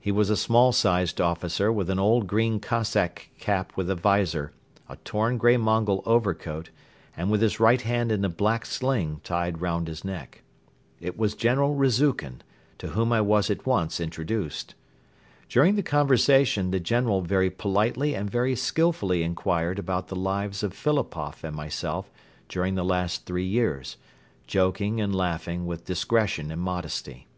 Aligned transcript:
He 0.00 0.10
was 0.10 0.30
a 0.30 0.36
small 0.36 0.72
sized 0.72 1.20
officer 1.20 1.70
with 1.70 1.90
an 1.90 1.98
old 2.00 2.26
green 2.26 2.58
Cossack 2.58 3.30
cap 3.38 3.74
with 3.76 3.88
a 3.88 3.94
visor, 3.94 4.50
a 4.88 4.96
torn 5.04 5.38
grey 5.38 5.56
Mongol 5.56 6.02
overcoat 6.04 6.70
and 7.16 7.30
with 7.30 7.40
his 7.40 7.60
right 7.60 7.80
hand 7.80 8.10
in 8.10 8.24
a 8.24 8.28
black 8.28 8.66
sling 8.66 9.20
tied 9.22 9.58
around 9.62 9.86
his 9.86 10.04
neck. 10.04 10.42
It 11.00 11.16
was 11.16 11.36
General 11.36 11.76
Rezukhin, 11.76 12.40
to 12.78 12.88
whom 12.88 13.12
I 13.12 13.20
was 13.20 13.48
at 13.48 13.64
once 13.64 14.00
introduced. 14.00 14.74
During 15.48 15.76
the 15.76 15.84
conversation 15.84 16.72
the 16.72 16.80
General 16.80 17.22
very 17.22 17.48
politely 17.48 18.16
and 18.16 18.28
very 18.28 18.56
skilfully 18.56 19.22
inquired 19.22 19.78
about 19.78 20.08
the 20.08 20.16
lives 20.16 20.64
of 20.64 20.72
Philipoff 20.74 21.44
and 21.44 21.54
myself 21.54 22.10
during 22.48 22.74
the 22.74 22.84
last 22.84 23.24
three 23.24 23.46
years, 23.46 23.98
joking 24.48 25.00
and 25.00 25.14
laughing 25.14 25.64
with 25.64 25.84
discretion 25.84 26.50
and 26.50 26.60
modesty. 26.60 27.28